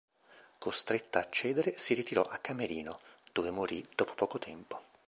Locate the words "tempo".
4.39-4.81